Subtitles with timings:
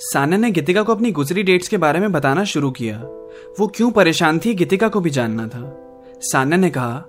[0.00, 2.98] साना ने गीतिका को अपनी गुजरी डेट्स के बारे में बताना शुरू किया।
[3.58, 5.62] वो क्यों परेशान थी गीतिका को भी जानना था।
[6.22, 7.04] साना ने कहा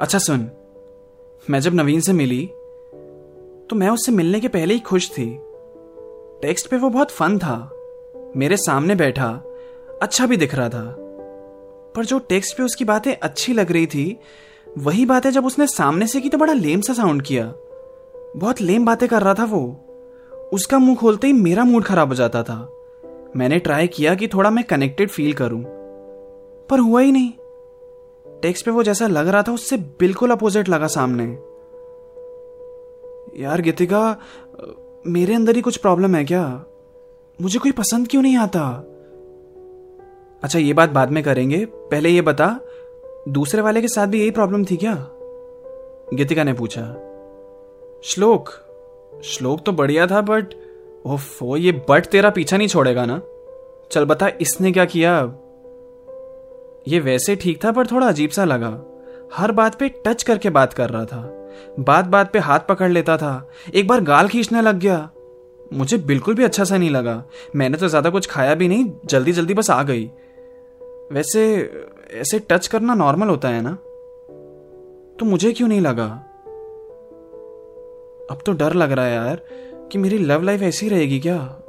[0.00, 0.48] अच्छा सुन,
[1.46, 2.44] मैं जब नवीन से मिली
[3.70, 5.26] तो मैं उससे मिलने के पहले ही खुश थी।
[6.42, 7.70] टेक्स्ट पे वो बहुत फन था,
[8.36, 9.28] मेरे सामने बैठा
[10.02, 10.96] अच्छा भी दिख रहा था।
[11.96, 14.18] पर जो टेक्स्ट पे उसकी बातें अच्छी लग रही थी,
[14.78, 17.52] वही बातें जब उसने सामने से की तो बड़ा लेम सा साउंड किया।
[18.36, 19.64] बहुत लेम बातें कर रहा था वो।
[20.52, 22.56] उसका मुँह खोलते ही मेरा मूड खराब हो जाता था।
[23.36, 25.62] मैंने ट्राई किया कि थोड़ा मैं कनेक्टेड फील करूँ,
[26.70, 27.32] पर हुआ ही नहीं।
[28.42, 31.24] टेक्स्ट पे वो जैसा लग रहा था, उससे बिल्कुल अपोजिट लगा सामने।
[33.42, 34.16] यार, गीतिका,
[35.06, 36.64] मेरे अंदर ही कुछ प्रॉब्लम है क्या?
[37.40, 38.62] मुझे कोई पसंद क्यों नहीं आता?
[40.42, 42.48] अच्छा ये बात बाद में करेंगे। पहले ये बता,
[43.28, 44.94] दूसरे वाले के साथ भी यही प्रॉब्लम थी क्या?
[46.14, 46.82] गीतिका ने पूछा।
[48.04, 48.50] श्लोक
[49.24, 50.54] श्लोक तो बढ़िया था बट
[51.06, 53.20] ओफो ये बट तेरा पीछा नहीं छोड़ेगा ना?
[53.92, 55.34] चल बता, इसने क्या किया?
[56.88, 58.84] ये वैसे ठीक था, पर थोड़ा अजीब सा लगा।
[59.34, 61.48] हर बात पे टच करके बात कर रहा था।
[61.80, 65.10] बात बात पे हाथ पकड़ लेता था। एक बार गाल खींचने लग गया।
[65.72, 67.24] मुझे बिल्कुल भी अच्छा सा नहीं लगा।
[67.56, 70.10] मैंने तो ज़्यादा कुछ खाया भी नहीं, जल्दी जल्दी बस आ गई।
[71.12, 71.70] वैसे,
[72.12, 73.72] ऐसे टच करना नॉर्मल होता है ना?
[75.20, 76.31] तो मुझे क्यों नहीं लगा?
[78.32, 79.36] अब तो डर लग रहा है यार
[79.92, 81.62] कि मेरी लव लाइफ ऐसी रहेगी क्या?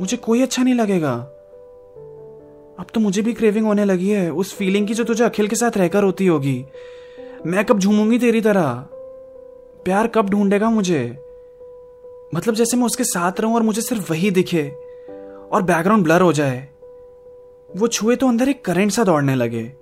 [0.00, 1.12] मुझे कोई अच्छा नहीं लगेगा।
[2.78, 5.56] अब तो मुझे भी क्रेविंग होने लगी है। उस फीलिंग की जो तुझे अखिल के
[5.56, 6.66] साथ रहकर होती होगी।
[7.46, 8.86] मैं कब झूमूँगी तेरी तरह?
[9.84, 11.18] प्यार कब ढूंढेगा मुझे?
[12.34, 14.68] मतलब जैसे मैं उसके साथ रहूँ और मुझे सिर्फ़ वही दिखे
[15.52, 16.68] और बैकग्राउंड ब्लर हो जाए।
[17.76, 19.72] वो छुए तो अंदर एक करंट सा दौड़ने लगे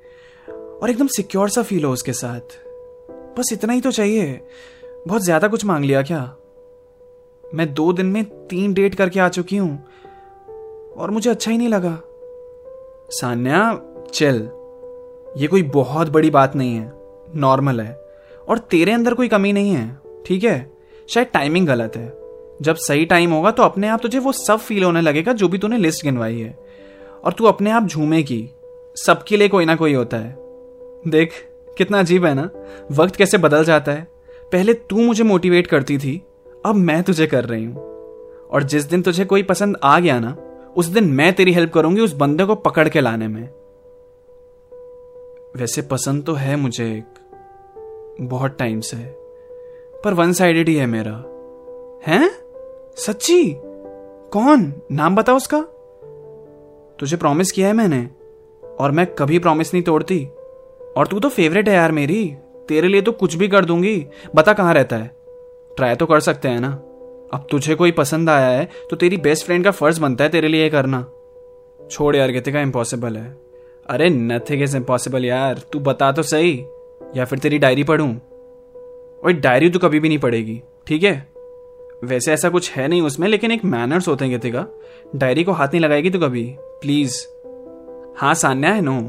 [0.82, 2.60] और एकदम सिक्योर सा फील हो उसके साथ।
[3.38, 4.41] बस इतना ही तो चाहिए।
[5.06, 6.20] बहुत ज़्यादा कुछ मांग लिया क्या?
[7.44, 9.84] मैं दो दिन में तीन डेट करके आ चुकी हूँ,
[10.97, 11.98] और मुझे अच्छा ही नहीं लगा।
[13.10, 13.81] सान्या,
[14.14, 14.37] चल,
[15.37, 16.93] ये कोई बहुत बड़ी बात नहीं है,
[17.37, 17.93] नॉर्मल है,
[18.48, 19.88] और तेरे अंदर कोई कमी नहीं है,
[20.26, 20.70] ठीक है?
[21.09, 22.06] शायद टाइमिंग गलत है।
[22.62, 25.59] जब सही टाइम होगा तो अपने आप तुझे वो सब फील होने लगेगा जो भी
[25.59, 26.59] तूने लिस्ट गिनवाई है,
[27.25, 28.48] और तू अपने आप झूमेगी,
[28.97, 30.37] सबके लिए कोई ना कोई होता है।
[31.09, 31.32] देख,
[31.78, 32.48] कितना अजीब है ना?
[32.93, 34.13] वक्त कैसे बदल जाता है?
[34.53, 36.22] पहले तू मुझे मोटिवेट करती थी,
[36.66, 37.94] अब मैं तुझे कर रही हूँ।
[38.50, 40.37] और जिस दिन तुझे कोई पसंद आ गया ना,
[40.77, 43.49] उस दिन मैं तेरी हेल्प करूँगी उस बंदे को पकड़ के लाने में।
[45.56, 47.05] वैसे पसंद तो है मुझे एक,
[48.21, 48.97] बहुत टाइम से,
[50.05, 51.25] पर वन साइडेड ही है मेरा।
[52.06, 52.31] हैं?
[52.97, 53.56] सच्ची?
[54.32, 54.72] कौन?
[54.93, 55.61] नाम बता उसका।
[57.00, 58.09] तुझे प्रॉमिस किया है मैंने,
[58.81, 60.28] और मैं कभी प्रॉमिस नहीं तोड़ती।
[60.97, 62.37] और तू तो फेवरेट है यार मेरी।
[62.69, 65.10] तेरे लिए तो कुछ भी कर दूँगी। बता कहाँ रहता है?
[65.76, 66.69] ट्राई तो कर सकते हैं ना।
[67.34, 70.48] अब तुझे कोई पसंद आया है तो तेरी बेस्ट फ्रेंड का फ़र्ज़ बनता है तेरे
[70.48, 71.04] लिए करना।
[71.91, 73.26] छोड़ यार का इम्पॉसिबल है।
[73.86, 76.52] अरे नथिंग इज़ इम्पॉसिबल यार। तू बता तो सही,
[77.16, 78.14] या फिर तेरी डायरी पढ़ूं?
[79.25, 81.14] और डायरी तो कभी भी नहीं पड़ेगी ठीक है?
[82.04, 84.66] वैसे ऐसा कुछ है नहीं उसमें, लेकिन एक मैनर्स होते हैं गीतिका
[85.16, 86.44] डायरी को हाथ नहीं लगाएगी तो कभी?
[86.60, 87.16] प्लीज़
[88.16, 89.00] हाँ सान्या है नो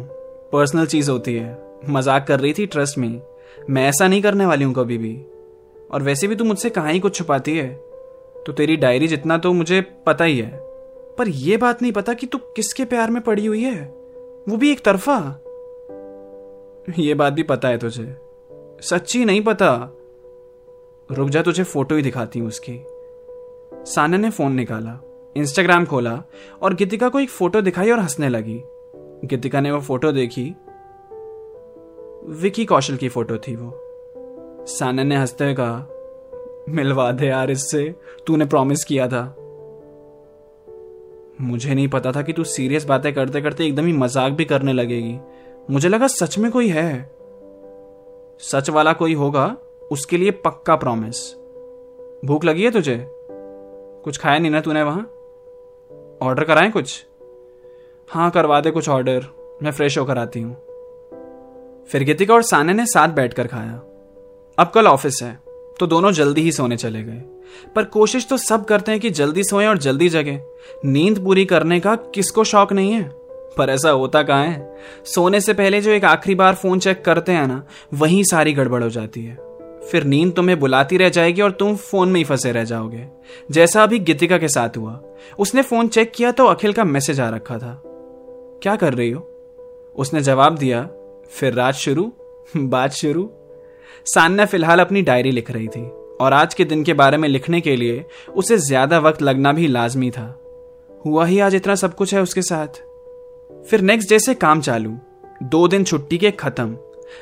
[0.52, 1.58] पर्सनल चीज़ होती है।
[1.90, 3.22] मज़ाक कर रही थी ट्रस्ट में
[3.70, 5.26] मैं ऐसा नहीं करने वाली हूँ कभी भी।
[5.92, 7.68] और वैसे भी तू मुझसे कहा ही कुछ छुपाती है?
[8.46, 10.60] तो तेरी डायरी जितना तो मुझे पता ही है।
[11.18, 13.86] पर यह बात नहीं पता कि तू किसके प्यार में पड़ी हुई है?
[14.50, 15.40] वो भी एक तरफा।
[17.00, 18.16] ये बात भी पता है तुझे।
[18.82, 19.92] सच्ची नहीं पता।
[21.12, 22.80] रुक जा, तुझे फ़ोटो ही दिखाती हूँ उसकी।
[23.94, 25.00] साना ने फ़ोन निकाला
[25.38, 26.24] इंस्टाग्राम खोला
[26.62, 28.62] और गीतिका को एक फ़ोटो दिखाई और हंसने लगी।
[29.26, 30.56] गीतिका ने वो फ़ोटो देखी
[32.30, 33.74] विकी कौशल की फ़ोटो थी वो।
[34.68, 35.88] साना ने हँसते हुए कहा,
[36.70, 37.96] मिलवा दे यार इससे,
[38.28, 39.36] तूने प्रॉमिस किया था।
[41.42, 44.74] मुझे नहीं पता था कि तू सीरियस बातें करते करते एकदम ही मज़ाक भी करने
[44.74, 45.20] लगेगी।
[45.72, 47.12] मुझे लगा सच में कोई है।
[48.40, 49.58] सच वाला कोई होगा,
[49.92, 51.36] उसके लिए पक्का प्रॉमिस
[52.26, 53.08] भूख लगी है तुझे?
[54.04, 55.10] कुछ खाया नहीं ना तूने वहाँ?
[56.22, 57.06] ऑर्डर कराएँ कुछ?
[58.10, 59.26] हाँ करवा दे कुछ ऑर्डर
[59.64, 60.75] मैं फ्रेश होकर आती हूँ।
[61.90, 63.82] फिर गीतिका और साने ने साथ बैठकर खाया।
[64.60, 65.40] अब कल ऑफ़िस है
[65.80, 67.22] तो दोनों जल्दी ही सोने चले गए।
[67.76, 70.40] पर कोशिश तो सब करते हैं कि जल्दी सोएँ और जल्दी जगें।
[70.86, 73.10] नींद पूरी करने का किसको शौक नहीं है?
[73.58, 74.76] पर ऐसा होता कहाँ है?
[75.06, 78.84] सोने से पहले जो एक आखिरी बार फ़ोन चेक करते हैं ना, वहीं सारी गड़बड़
[78.84, 79.38] हो जाती है।
[79.92, 83.08] फिर नींद तुम्हें बुलाती रह जाएगी और तुम फ़ोन में ही फंसे रह जाओगे।
[83.52, 85.02] जैसा अभी गीतिका के साथ हुआ।
[85.40, 87.82] उसने फ़ोन चेक किया तो अखिल का मैसेज आ रखा था।
[88.64, 89.22] क्या कर रही हो?
[89.96, 90.90] उसने जवाब दिया
[91.32, 92.12] फिर रात शुरू,
[92.58, 93.30] बात शुरू।
[94.06, 95.84] सान्या फ़िलहाल अपनी डायरी लिख रही थी
[96.22, 98.04] और आज के दिन के बारे में लिखने के लिए
[98.36, 100.28] उसे ज़्यादा वक्त लगना भी लाजमी था।
[101.06, 102.82] हुआ ही आज इतना सब कुछ है उसके साथ।
[103.70, 104.98] फिर नेक्स्ट डे से काम चालू,
[105.44, 106.78] दो दिन छुट्टी के खत्म।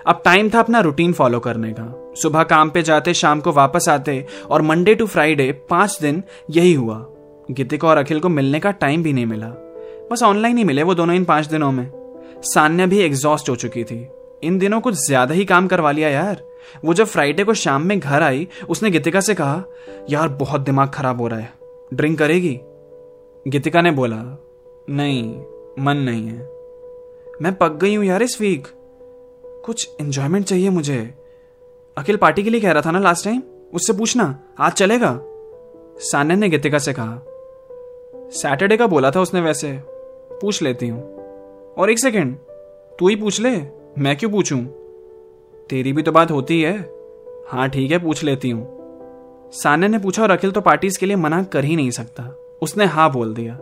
[0.07, 3.89] अब टाइम था अपना रूटीन फॉलो करने का। सुबह काम पे जाते, शाम को वापस
[3.89, 7.05] आते और मंडे टू फ्राइडे पाँच दिन यही हुआ।
[7.51, 9.47] गीतिका और अखिल को मिलने का टाइम भी नहीं मिला।
[10.11, 11.85] बस ऑनलाइन ही मिले वो दोनों इन पाँच दिनों में।
[12.43, 14.07] सान्या भी एग्जॉस्ट हो चुकी थी।
[14.43, 16.43] इन दिनों कुछ ज़्यादा ही काम करवा लिया यार।
[16.85, 19.63] वो जब फ्राइडे को शाम में घर आई, उसने गीतिका से कहा,
[20.09, 21.53] यार, बहुत दिमाग खराब हो रहा है।
[21.93, 22.59] ड्रिंक करेगी?
[23.45, 24.17] गीतिका ने बोला,
[24.89, 25.23] नहीं,
[25.79, 26.51] मन नहीं है।
[27.41, 28.67] मैं पक गई हूँ यार इस वीक
[29.65, 30.99] कुछ एंजॉयमेंट चाहिए मुझे।
[31.97, 33.41] अखिल पार्टी के लिए कह रहा था ना लास्ट टाइम
[33.73, 35.19] उससे पूछना, आज चलेगा?
[36.01, 37.21] सान्या ने गीतिका से कहा
[38.31, 39.79] सैटरडे का बोला था उसने वैसे।
[40.41, 41.12] पूछ लेती हूँ।
[41.77, 42.37] और एक सेकेंड,
[42.99, 43.61] तू ही पूछ ले,
[43.97, 44.65] मैं क्यों पूछूँ?
[45.69, 46.93] तेरी भी तो बात होती है।
[47.47, 48.83] हाँ ठीक है, पूछ लेती हूँ।
[49.51, 52.23] सान्या ने पूछा और अखिल तो पार्टीज़ के लिए मना कर ही नहीं सकता।
[52.61, 53.59] उसने हाँ बोल दिया।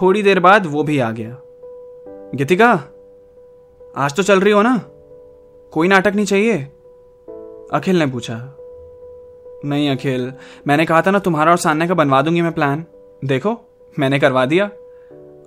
[0.00, 1.36] थोड़ी देर बाद वो भी आ गया।
[2.34, 2.72] गीतिका,
[3.96, 4.80] आज तो चल रही हो ना?
[5.70, 6.58] कोई नाटक नहीं चाहिए?
[7.72, 8.56] अखिल ने पूछा।
[9.64, 10.32] नहीं अखिल,
[10.66, 12.84] मैंने कहा था ना तुम्हारा और सान्या का बनवा दूँगी मैं प्लान
[13.24, 13.58] देखो,
[13.98, 14.66] मैंने करवा दिया।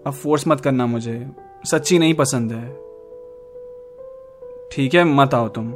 [0.07, 1.27] अब फोर्स मत करना मुझे।
[1.65, 2.69] सच्ची नहीं पसंद है।
[4.71, 5.68] ठीक है, मत आओ तुम।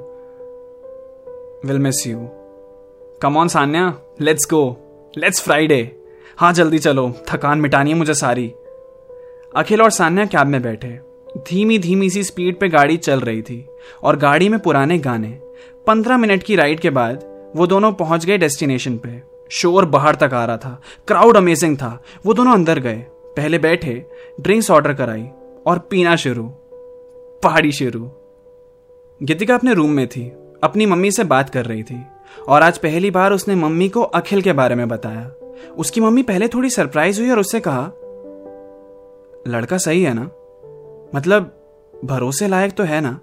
[1.66, 2.28] Will miss you
[3.22, 3.94] come on Saanya.
[4.22, 4.78] Let's go
[5.18, 5.95] let's Friday
[6.38, 8.48] हाँ जल्दी चलो। थकान मिटानी है मुझे सारी।
[9.56, 11.00] अखिल और सान्या कैब में बैठे।
[11.38, 13.68] धीमी धीमी सी स्पीड पे गाड़ी चल रही थी
[14.04, 15.39] और गाड़ी में पुराने गाने।
[15.88, 17.24] पंद्रह मिनट की राइड के बाद
[17.56, 22.04] वो दोनों पहुँच गए डेस्टिनेशन पे। शोर बाहर तक आ रहा था। क्राउड अमेजिंग था।
[22.25, 23.06] वो दोनों अंदर गए।
[23.38, 24.06] पहले बैठे
[24.42, 25.30] ड्रिंक्स ऑर्डर कराई।
[25.67, 26.43] और पीना शुरू,
[27.43, 28.11] पहाड़ी शुरू।
[29.23, 30.33] गीतिका अपने रूम में थी,
[30.63, 32.05] अपनी मम्मी से बात कर रही थी,
[32.47, 35.31] और आज पहली बार उसने मम्मी को अखिल के बारे में बताया।
[35.77, 37.83] उसकी मम्मी पहले थोड़ी सरप्राइज़ हुई और उससे कहा,
[39.47, 40.31] लड़का सही है ना?
[41.15, 41.53] मतलब
[42.05, 43.19] भरोसे लायक तो है ना?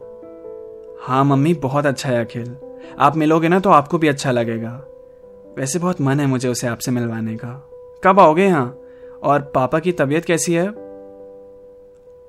[1.03, 2.57] हाँ मम्मी, बहुत अच्छा है अखिल।
[2.99, 4.85] आप मिलोगे ना तो आपको भी अच्छा लगेगा।
[5.59, 7.71] वैसे बहुत मन है मुझे उसे आपसे मिलवाने का।
[8.05, 8.81] कब आओगे यहाँ?
[9.23, 10.84] और पापा की तबीयत कैसी है?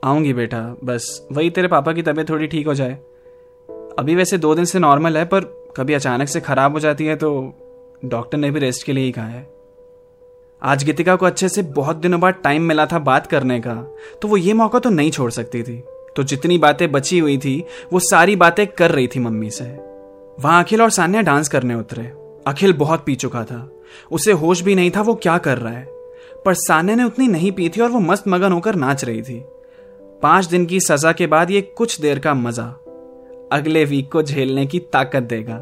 [0.05, 2.93] आऊँगी बेटा, बस वही तेरे पापा की तबीयत थोड़ी ठीक हो जाए।
[3.99, 5.39] अभी वैसे दो दिन से नॉर्मल है, पर
[5.77, 7.53] कभी अचानक से खराब हो जाती है तो
[8.05, 9.47] डॉक्टर ने भी रेस्ट के लिए ही कहा है।
[10.61, 13.75] आज गीतिका को अच्छे से बहुत दिनों बाद टाइम मिला था बात करने का
[14.21, 15.83] तो वो ये मौका तो नहीं छोड़ सकती थी।
[16.15, 17.63] तो जितनी बातें बची हुई थी,
[17.93, 19.65] वो सारी बातें कर रही थी मम्मी से।
[20.39, 22.03] वहाँ अखिल और सान्या डांस करने उतरे।
[22.47, 23.69] अखिल बहुत पी चुका था।
[24.11, 25.85] उसे होश भी नहीं था वो क्या कर रहा है।
[26.45, 29.43] पर सान्या ने उतनी नहीं पी थी और वो मस्त मगन होकर नाच रही थी।
[30.21, 32.65] पाँच दिन की सजा के बाद ये कुछ देर का मज़ा
[33.51, 35.59] अगले वीक को झेलने की ताकत देगा।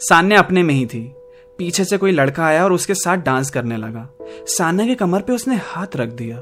[0.00, 1.14] सान्या अपने में ही थी।
[1.58, 4.08] पीछे से कोई लड़का आया और उसके साथ डांस करने लगा।
[4.46, 6.38] सान्या के कमर पे उसने हाथ रख दिया।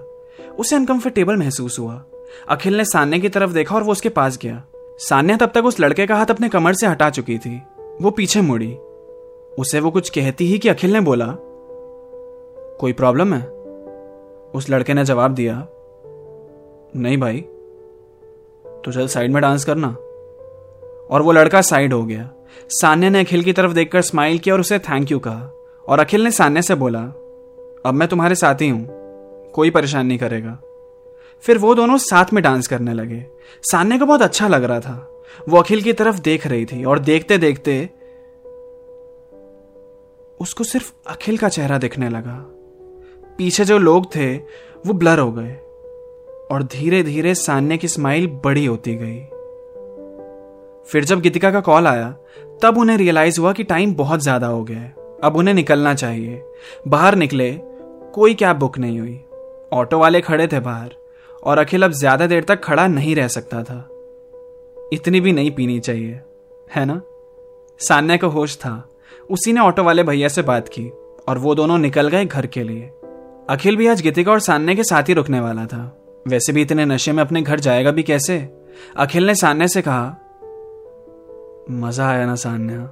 [0.59, 2.05] उसे अनकंफर्टेबल महसूस हुआ।
[2.49, 4.63] अखिल ने सान्या की तरफ़ देखा और वो उसके पास गया।
[4.99, 7.63] सान्या तब तक उस लड़के का हाथ अपने कमर से हटा चुकी थी।
[8.01, 8.75] वो पीछे मुड़ी।
[9.59, 11.27] उसे वो कुछ कहती ही कि अखिल ने बोला,
[12.81, 13.43] कोई प्रॉब्लम है?
[14.55, 15.69] उस लड़के ने जवाब दिया
[16.97, 17.41] नहीं भाई
[18.85, 19.89] तो चल साइड में डांस करना।
[21.11, 22.31] और वो लड़का साइड हो गया।
[22.69, 25.43] सान्या ने अखिल की तरफ़ देखकर स्माइल किया और उसे थैंक यू कहा।
[25.89, 27.01] और अखिल ने सान्या से बोला,
[27.87, 28.87] अब मैं तुम्हारे साथ ही हूँ
[29.53, 30.59] कोई परेशान नहीं करेगा।
[31.43, 33.27] फिर वो दोनों साथ में डांस करने लगे।
[33.63, 36.99] सान्या को बहुत अच्छा लग रहा था। वो अखिल की तरफ़ देख रही थी और
[36.99, 37.91] देखते देखते
[40.41, 42.45] उसको सिर्फ़ अखिल का चेहरा दिखने लगा।
[43.39, 44.37] पीछे जो लोग थे,
[44.87, 45.61] वो ब्लर हो गए।
[46.51, 49.21] और धीरे धीरे सान्या की स्माइल बड़ी होती गई।
[50.89, 52.17] फिर जब गीतिका का कॉल आया,
[52.63, 56.43] तब उन्हें रियलाइज़ हुआ कि टाइम बहुत ज़्यादा हो गया है। अब उन्हें निकलना चाहिए।
[56.89, 57.53] बाहर निकले,
[58.15, 59.21] कोई कैब बुक नहीं हुई।
[59.73, 60.91] ऑटो वाले खड़े थे बाहर,
[61.43, 63.89] और अखिल अब ज़्यादा देर तक खड़ा नहीं रह सकता था।
[64.93, 66.21] इतनी भी नहीं पीनी चाहिए,
[66.77, 67.01] है ना?
[67.79, 68.89] सान्या का होश था।
[69.31, 70.93] उसी ने ऑटो वाले भैया से बात की,
[71.29, 72.91] और वो दोनों निकल गए घर के लिए।
[73.51, 76.85] अखिल भी आज गीतिका और सान्या के साथ ही रुकने वाला था। वैसे भी इतने
[76.85, 78.39] नशे में अपने घर जाएगा भी कैसे?
[78.97, 80.05] अखिल ने सान्या से कहा,
[81.71, 82.87] मज़ा आया ना सान्या।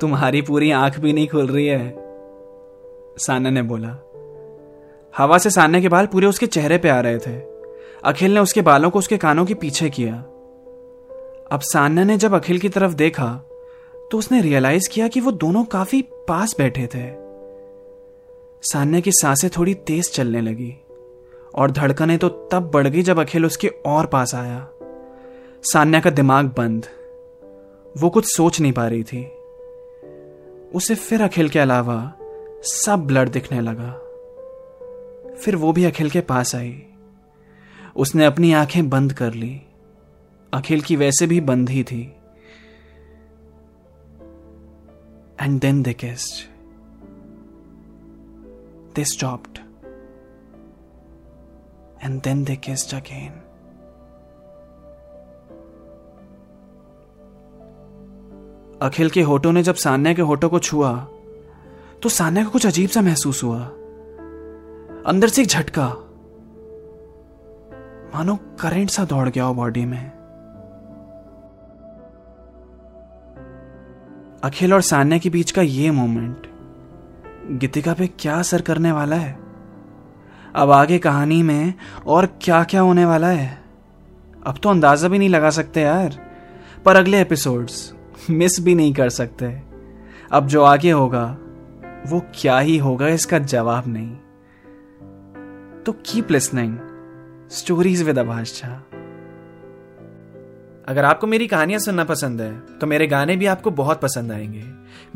[0.00, 1.94] तुम्हारी पूरी आँख भी नहीं खुल रही है।
[3.18, 3.96] सान्या ने बोला,
[5.14, 7.36] हवा से सान्या के बाल पूरे उसके चेहरे पे आ रहे थे।
[8.04, 10.14] अखिल ने उसके बालों को उसके कानों के पीछे किया।
[11.52, 13.32] अब सान्या ने जब अखिल की तरफ़ देखा
[14.10, 17.08] तो उसने रियलाइज़ किया कि वो दोनों काफ़ी पास बैठे थे।
[18.62, 20.74] सान्या की साँसें थोड़ी तेज चलने लगी।
[21.54, 24.68] और धड़कने तो तब बढ़ गई जब अखिल उसके और पास आया।
[25.62, 26.86] सान्या का दिमाग बंद।
[27.98, 29.24] वो कुछ सोच नहीं पा रही थी।
[30.74, 32.12] उसे फिर अखिल के अलावा
[32.62, 33.92] सब ब्लड दिखने लगा।
[35.34, 36.82] फिर वो भी अखिल के पास आई।
[37.96, 39.62] उसने अपनी आँखें बंद कर ली।
[40.54, 42.12] अखिल की वैसे भी बंद ही थी।
[45.40, 46.50] And then they kissed
[48.94, 49.69] they stopped
[52.04, 53.32] and then they kissed again
[58.82, 60.92] Akhil के होठों ने जब सान्या के होठों को छुआ
[62.02, 63.60] तो सान्या को कुछ अजीब सा महसूस हुआ।
[65.06, 65.88] अंदर से एक झटका।
[68.14, 70.10] मानो करंट सा दौड़ गया हो बॉडी में।
[74.44, 76.46] अखिल और सान्या के बीच का ये मोमेंट
[77.60, 79.39] गीतिका पे क्या असर करने वाला है?
[80.54, 81.74] अब आगे कहानी में
[82.06, 83.58] और क्या क्या होने वाला है?
[84.46, 86.18] अब तो अंदाज़ा भी नहीं लगा सकते यार।
[86.84, 87.92] पर अगले एपिसोड्स
[88.30, 89.62] मिस भी नहीं कर सकते।
[90.32, 91.24] अब जो आगे होगा,
[92.06, 94.10] वो क्या ही होगा इसका जवाब नहीं।
[95.82, 96.78] तो keep listening
[97.50, 98.82] stories with Abhash Jha
[100.88, 104.64] अगर आपको मेरी कहानियाँ सुनना पसंद है तो मेरे गाने भी आपको बहुत पसंद आएँगे।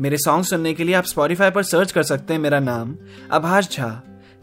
[0.01, 2.95] मेरे सॉन्ग सुनने के लिए आप स्पॉटिफाई पर सर्च कर सकते हैं। मेरा नाम
[3.31, 3.89] अभाष झा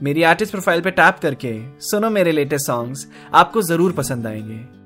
[0.02, 4.81] मेरी आर्टिस्ट प्रोफ़ाइल पे टैप करके सुनो मेरे लेटेस्ट सॉन्ग्स आपको ज़रूर पसंद आएँगे।